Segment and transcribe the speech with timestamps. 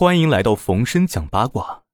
[0.00, 1.84] 欢迎来到冯生讲八卦，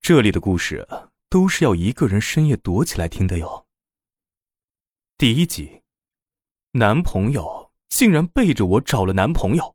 [0.00, 0.86] 这里的故事
[1.28, 3.66] 都是要一个人深夜躲起来听的哟。
[5.18, 5.82] 第一集，
[6.74, 9.74] 男朋友竟然背着我找了男朋友。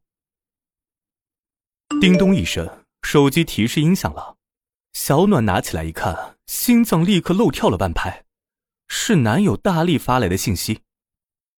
[2.00, 4.38] 叮咚一声，手机提示音响了，
[4.94, 8.24] 小暖拿起来一看，心脏立刻漏跳了半拍，
[8.88, 10.84] 是男友大力发来的信息。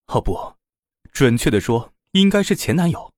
[0.08, 0.56] 哦不，
[1.12, 3.14] 准确的说，应该是前男友。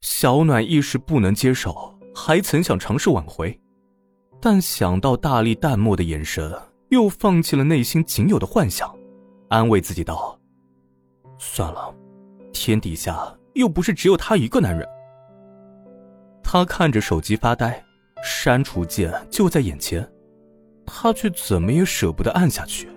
[0.00, 1.96] 小暖一时不能接受。
[2.20, 3.56] 还曾想尝试挽回，
[4.40, 6.52] 但想到大力淡漠的眼神，
[6.88, 8.92] 又放弃了内心仅有的幻想，
[9.48, 10.36] 安慰自己道
[11.38, 11.94] ：“算了，
[12.52, 13.16] 天底下
[13.54, 14.84] 又不是只有他一个男人。”
[16.42, 17.80] 他看着手机发呆，
[18.24, 20.06] 删除键就在眼前，
[20.84, 22.88] 他却怎么也舍不得按下去，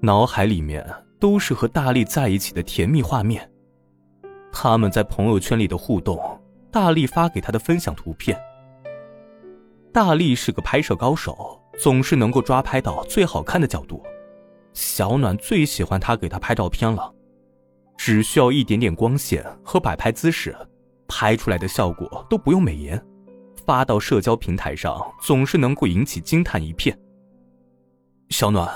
[0.00, 0.86] 脑海里面
[1.18, 3.50] 都是和大力在一起的甜蜜画面，
[4.52, 6.20] 他们在朋友圈里的互动。
[6.74, 8.36] 大力发给他的分享图片。
[9.92, 14.02] 大力是个拍摄高手，总是能够抓拍到最好看的角度。
[14.72, 17.14] 小暖最喜欢他给他拍照片了，
[17.96, 20.52] 只需要一点点光线和摆拍姿势，
[21.06, 23.00] 拍出来的效果都不用美颜，
[23.64, 26.98] 发到社交平台上总是能够引起惊叹一片。
[28.30, 28.68] 小暖，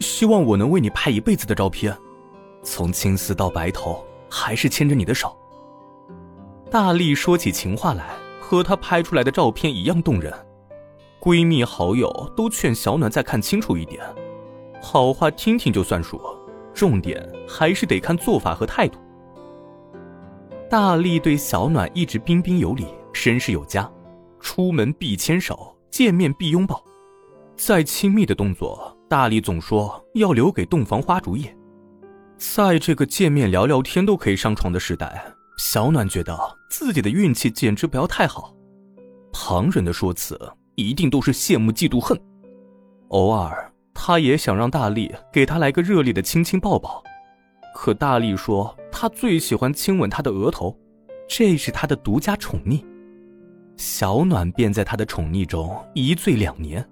[0.00, 1.94] 希望我能为你拍一辈子的照片，
[2.62, 5.36] 从青丝到白头，还是牵着你的手。
[6.74, 10.34] 大力说起情话来，和他拍出来的照片一样动人。
[11.20, 14.02] 闺蜜好友都劝小暖再看清楚一点，
[14.82, 16.20] 好话听听就算数，
[16.74, 18.98] 重点还是得看做法和态度。
[20.68, 23.88] 大力对小暖一直彬彬有礼，绅士有加，
[24.40, 26.82] 出门必牵手，见面必拥抱。
[27.54, 31.56] 再亲密的动作，大力总说要留给洞房花烛夜。
[32.36, 35.24] 在这个见面聊聊天都可以上床的时代。
[35.56, 36.38] 小暖觉得
[36.68, 38.54] 自己的运气简直不要太好，
[39.32, 40.38] 旁人的说辞
[40.74, 42.20] 一定都是羡慕嫉妒恨。
[43.08, 47.02] 偶尔，他也想让大力给他来个热烈的亲亲抱抱，
[47.74, 50.76] 可大力说他最喜欢亲吻他的额头，
[51.28, 52.84] 这是他的独家宠溺。
[53.76, 56.84] 小暖便在他的宠溺中一醉两年，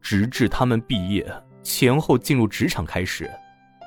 [0.00, 1.26] 直至他们毕业
[1.62, 3.30] 前后进入职场开始，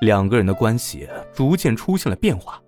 [0.02, 2.62] 两个人的关系逐渐出现了变化。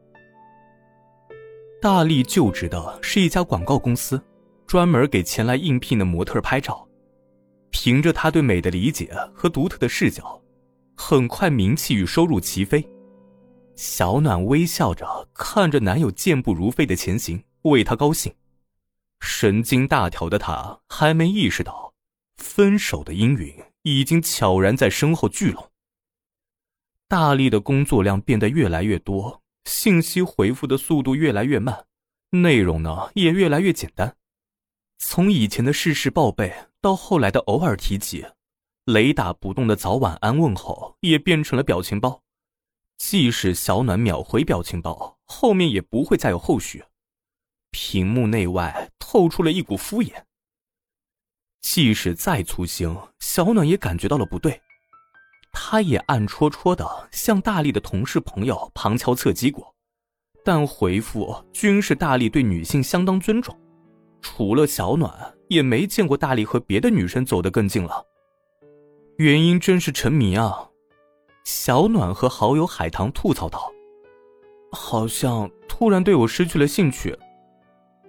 [1.83, 4.23] 大力就职的是一家广告公司，
[4.65, 6.87] 专门给前来应聘的模特拍照。
[7.71, 10.41] 凭着他对美的理解和独特的视角，
[10.95, 12.89] 很快名气与收入齐飞。
[13.75, 18.33] 小暖微笑着看着男友健步如飞的前行，为他高兴。
[19.19, 21.93] 神经大条的他还没意识到，
[22.37, 25.69] 分手的阴云已经悄然在身后聚拢。
[27.09, 29.42] 大力的工作量变得越来越多。
[29.65, 31.85] 信息回复的速度越来越慢，
[32.31, 34.17] 内容呢也越来越简单。
[34.97, 38.25] 从以前的事事报备，到后来的偶尔提及，
[38.85, 42.21] 雷打不动的早晚安问候也变成了表情包。
[42.97, 46.85] 即使小暖秒回表情包，后面也不会再有后续。
[47.71, 50.23] 屏幕内外透出了一股敷衍。
[51.59, 54.61] 即使再粗心，小暖也感觉到了不对。
[55.53, 59.73] 他也暗戳戳的向大力的同事朋友旁敲侧击过，
[60.43, 63.57] 但回复均是大力对女性相当尊重，
[64.19, 65.13] 除了小暖，
[65.47, 68.03] 也没见过大力和别的女生走得更近了。
[69.17, 70.67] 原因真是沉迷啊！
[71.45, 73.71] 小暖和好友海棠吐槽道
[74.73, 77.15] ：“好像突然对我失去了兴趣，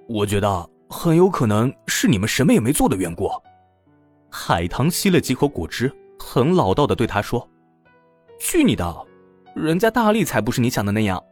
[0.09, 3.31] 我觉得很有可能是你们什么也没做的缘故。”
[4.31, 5.95] 海棠吸了几口果汁。
[6.27, 7.47] 很老道的对他说
[8.41, 9.07] ：“去你的，
[9.55, 11.23] 人家大力才不是你想的那样。”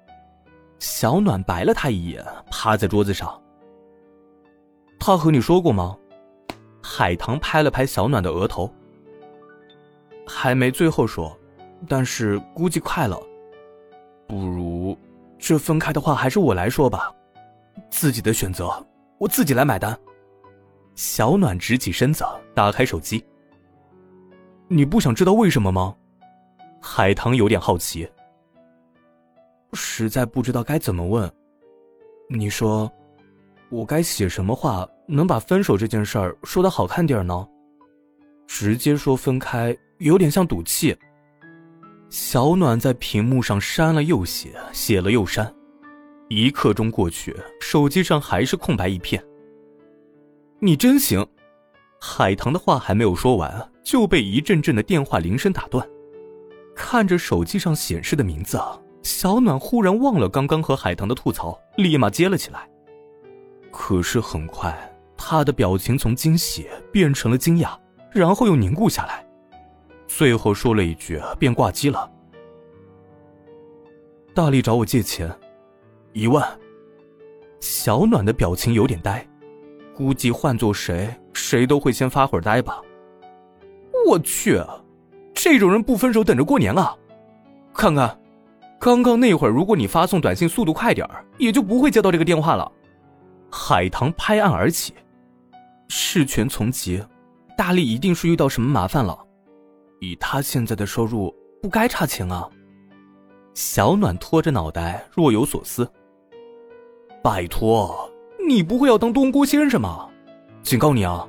[0.79, 3.41] 小暖白了他一眼，趴在桌子上。
[5.01, 5.97] 他和你说过吗？
[6.83, 8.71] 海棠拍了拍小暖的额头。
[10.27, 11.37] 还没最后说，
[11.89, 13.19] 但是估计快了。
[14.29, 14.97] 不如，
[15.39, 17.13] 这分开的话还是我来说吧，
[17.91, 18.71] 自己的选择，
[19.19, 19.99] 我自己来买单。
[20.95, 22.25] 小暖直起身子，
[22.55, 23.25] 打开手机。
[24.73, 25.95] 你不想知道为什么吗？
[26.81, 28.09] 海棠有点好奇。
[29.75, 31.31] 实在不知道该怎么问。
[32.31, 32.91] 你说，
[33.69, 37.47] 我该写什么话能把分手这件事儿说的好看点呢？
[38.47, 40.97] 直接说分开有点像赌气。
[42.09, 45.55] 小暖在屏幕上删了又写，写了又删，
[46.31, 49.23] 一刻钟过去，手机上还是空白一片。
[50.61, 51.27] 你真行。
[52.05, 55.89] 海棠的话还没有说完，就被一阵阵的电话铃声打断。
[56.75, 58.61] 看着手机上显示的名字，
[59.05, 62.69] 小暖忽然忘了刚刚和海棠的吐槽，立马接了起来。
[63.71, 64.77] 可是很快，
[65.17, 67.79] 他的表情从惊喜变成了惊讶，
[68.11, 69.25] 然后又凝固下来，
[70.09, 72.11] 最后说了一句便挂机了。
[74.35, 75.33] 大力找我借钱，
[76.15, 76.45] 一万。
[77.61, 79.25] 小暖的表情有点呆，
[79.95, 82.81] 估计换做谁，谁都会先发会儿呆吧。
[84.07, 84.61] 我去，
[85.35, 86.97] 这种人不分手等着过年啊？
[87.75, 88.19] 看看，
[88.79, 92.71] 刚刚那会儿，如果你发送短信速度快点儿，也就不会接到这个电话了。
[93.51, 94.95] 海棠拍案而起，
[95.89, 97.03] 事权从即，
[97.57, 99.19] 大力一定是遇到什么麻烦了。
[100.01, 102.49] 以他现在的收入，不该差钱啊。
[103.55, 105.89] 小暖拖着脑袋，若有所思。
[107.23, 108.11] 拜托，
[108.47, 110.09] 你不会要当东郭先生吗？
[110.63, 111.27] 警告你啊，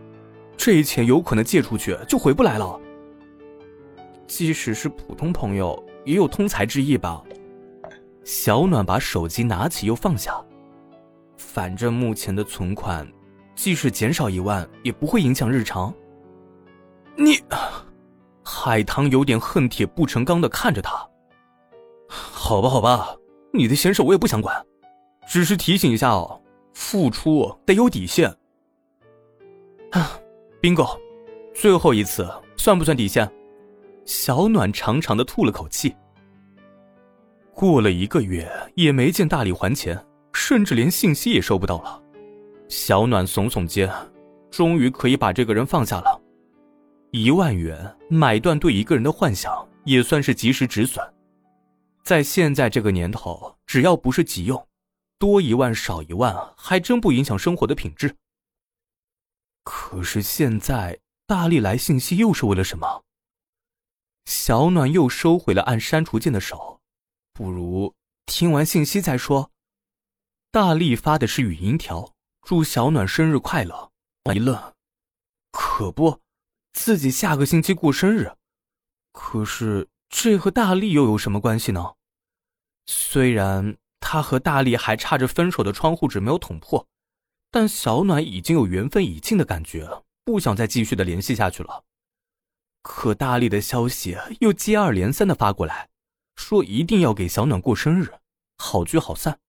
[0.57, 2.79] 这钱有可能借出去就回不来了。
[4.27, 7.21] 即使是普通朋友，也有通财之意吧？
[8.23, 10.33] 小暖把手机拿起又放下，
[11.37, 13.07] 反正目前的存款，
[13.55, 15.93] 即使减少一万，也不会影响日常。
[17.15, 17.37] 你，
[18.43, 21.05] 海棠有点恨铁不成钢的看着他。
[22.07, 23.15] 好吧，好吧，
[23.51, 24.65] 你的闲事我也不想管。
[25.27, 26.41] 只是提醒一下哦，
[26.73, 28.29] 付出得有底线。
[29.91, 30.19] 啊
[30.61, 30.99] ，bingo，
[31.53, 33.31] 最后一次算不算底线？
[34.05, 35.95] 小暖长长的吐了口气。
[37.53, 40.03] 过了一个月也没见大力还钱，
[40.33, 42.01] 甚至连信息也收不到了。
[42.67, 43.89] 小暖耸耸肩，
[44.49, 46.19] 终于可以把这个人放下了。
[47.11, 51.05] 一万元买断对一个人的幻想，也算是及时止损。
[52.03, 54.67] 在现在这个年头，只要不是急用。
[55.23, 58.17] 多一万少一万，还真不影响生活的品质。
[59.63, 63.05] 可是现在大力来信息又是为了什么？
[64.25, 66.81] 小暖又收回了按删除键的手，
[67.31, 69.49] 不如听完信息再说。
[70.51, 73.93] 大力发的是语音条，祝小暖生日快乐。
[74.35, 74.73] 一愣，
[75.53, 76.19] 可不，
[76.73, 78.35] 自己下个星期过生日。
[79.13, 81.93] 可是这和大力又有什么关系呢？
[82.85, 83.77] 虽然。
[84.05, 86.85] 他和大力还差着分手的窗户纸没有捅破，
[87.49, 91.85] 但小暖已经有缘分已尽的感觉，不想再继续的联系下去了。
[92.81, 95.89] 可大力的消息又接二连三的发过来，
[96.35, 98.13] 说一定要给小暖过生日，
[98.57, 99.39] 好聚好散。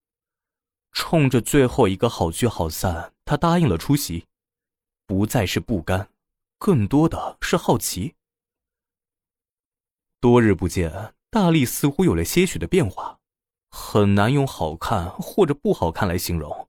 [0.93, 4.27] 冲着最后一个好聚好散，他答应了出席，
[5.05, 6.09] 不再是不甘，
[6.59, 8.15] 更多的是好奇。
[10.21, 13.19] 多日不见，大力似乎有了些许的变化。
[13.76, 16.69] 很难用好看或者不好看来形容，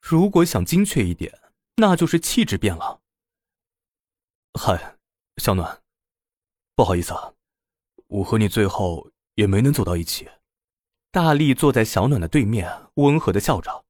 [0.00, 1.38] 如果想精确一点，
[1.76, 3.02] 那就是气质变了。
[4.58, 4.96] 嗨，
[5.36, 5.82] 小暖，
[6.74, 7.34] 不好意思啊，
[8.06, 10.26] 我和你最后也没能走到一起。
[11.10, 13.84] 大力坐在小暖的对面，温和的笑着。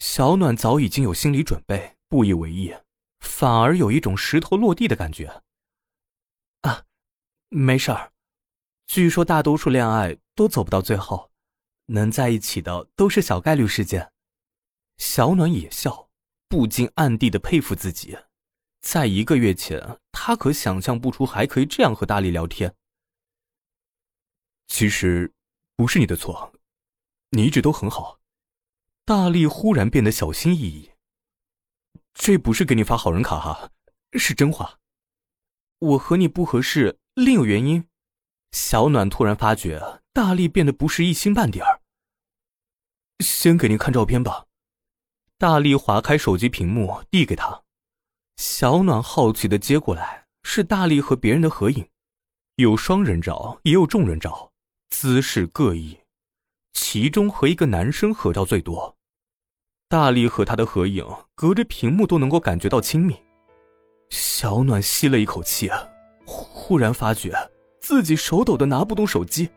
[0.00, 2.74] 小暖早已经有心理准备，不以为意，
[3.20, 5.42] 反而有一种石头落地的感觉。
[6.62, 6.84] 啊，
[7.48, 8.10] 没事儿，
[8.88, 11.30] 据说大多数恋爱都走不到最后。
[11.86, 14.12] 能在一起的都是小概率事件，
[14.96, 16.08] 小暖也笑，
[16.48, 18.16] 不禁暗地的佩服自己。
[18.80, 22.74] 在一个月前，他可想象不出还可以这样和大力聊天。
[24.66, 25.32] 其实，
[25.76, 26.52] 不是你的错，
[27.30, 28.20] 你一直都很好。
[29.04, 30.90] 大力忽然变得小心翼翼。
[32.14, 33.70] 这不是给你发好人卡哈，
[34.12, 34.78] 是真话。
[35.78, 37.88] 我和你不合适，另有原因。
[38.52, 40.02] 小暖突然发觉。
[40.14, 41.80] 大力变得不是一星半点儿。
[43.18, 44.46] 先给您看照片吧。
[45.38, 47.64] 大力划开手机屏幕，递给他。
[48.36, 51.88] 小暖好奇的接过来，是大力和别人的合影，
[52.54, 54.52] 有双人照，也有众人照，
[54.88, 55.98] 姿势各异。
[56.72, 58.96] 其中和一个男生合照最多。
[59.88, 61.04] 大力和他的合影，
[61.34, 63.20] 隔着屏幕都能够感觉到亲密。
[64.10, 65.68] 小暖吸了一口气，
[66.24, 67.34] 忽然发觉
[67.80, 69.50] 自己手抖的拿不动手机。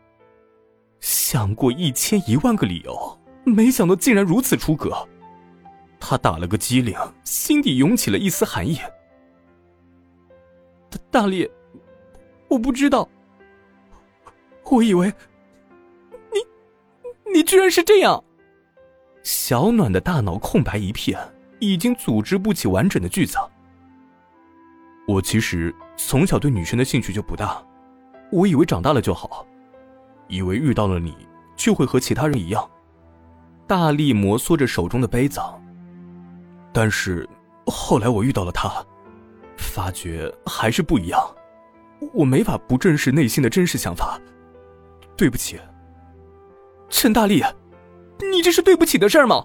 [1.30, 5.06] 想过一千一万个理由，没想到竟然如此出格。
[6.00, 8.78] 他打了个激灵，心底涌起了一丝寒意。
[10.88, 11.46] 大大力，
[12.48, 13.06] 我不知道，
[14.70, 15.12] 我以为
[16.32, 18.24] 你，你居然是这样。
[19.22, 21.20] 小暖的大脑空白一片，
[21.58, 23.36] 已经组织不起完整的句子。
[25.06, 27.62] 我其实从小对女生的兴趣就不大，
[28.32, 29.46] 我以为长大了就好。
[30.28, 31.16] 以为遇到了你
[31.56, 32.70] 就会和其他人一样，
[33.66, 35.40] 大力摩挲着手中的杯子。
[36.72, 37.28] 但是
[37.66, 38.70] 后来我遇到了他，
[39.56, 41.20] 发觉还是不一样。
[42.12, 44.20] 我没法不正视内心的真实想法。
[45.16, 45.58] 对不起，
[46.88, 47.42] 陈大力，
[48.30, 49.44] 你这是对不起的事儿吗？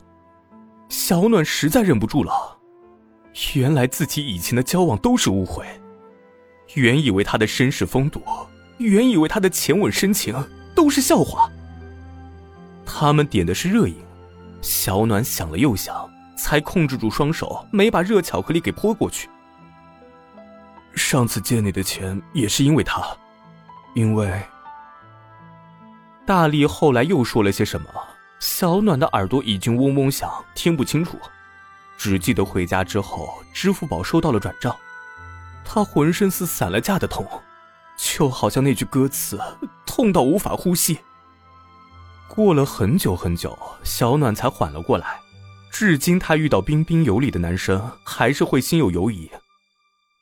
[0.90, 2.60] 小暖实在忍不住了，
[3.56, 5.66] 原来自己以前的交往都是误会，
[6.76, 8.22] 原以为他的绅士风度，
[8.78, 10.36] 原以为他的浅吻深情
[10.76, 11.50] 都是笑话。
[12.86, 13.96] 他们点的是热饮，
[14.62, 19.30] 小暖想了又想，才控制住双手，没把热巧克力给泼过去。
[20.96, 23.02] 上次借你的钱也是因为他，
[23.96, 24.42] 因为
[26.26, 27.88] 大力后来又说了些什么，
[28.40, 31.18] 小暖的耳朵已经嗡嗡响，听不清楚。
[31.98, 34.76] 只记得回家之后，支付宝收到了转账，
[35.64, 37.26] 他浑身似散了架的痛，
[37.98, 39.40] 就好像那句歌词，
[39.86, 41.00] 痛到无法呼吸。
[42.28, 45.20] 过了很久很久，小暖才缓了过来。
[45.72, 49.30] 至今，她遇到彬彬有礼的男生，还是会心有犹疑。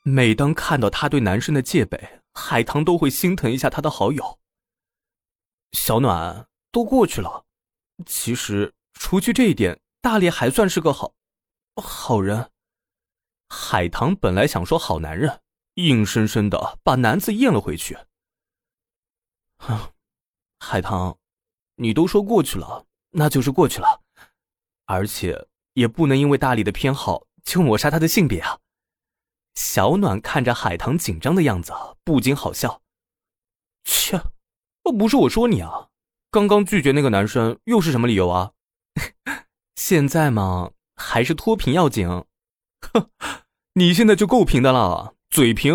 [0.02, 4.38] 每当看到他对男生的戒备，海棠都会心疼一下他的好友。
[5.72, 7.44] 小暖，都过去了。
[8.06, 11.12] 其实，除去这一点，大力还算是个好。
[11.76, 12.50] 好人，
[13.48, 15.40] 海棠本来想说好男人，
[15.74, 17.98] 硬生生的把男字咽了回去。
[20.58, 21.18] 海棠，
[21.76, 24.02] 你都说过去了，那就是过去了，
[24.86, 28.58] 而且也不能因为大力的偏好就抹杀他的性别啊。
[29.54, 31.72] 小暖看着海棠紧张的样子，
[32.04, 32.82] 不禁好笑。
[33.84, 34.22] 切，
[34.82, 35.88] 不是我说你啊，
[36.30, 38.52] 刚刚拒绝那个男生又是什么理由啊？
[39.76, 40.72] 现在嘛。
[40.94, 42.06] 还是脱贫要紧，
[42.92, 43.10] 哼！
[43.72, 45.72] 你现在就够贫的了，嘴贫。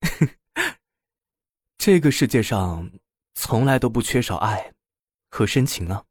[1.76, 2.90] 这个世界上
[3.34, 4.72] 从来都不缺少爱
[5.28, 6.02] 和深情啊。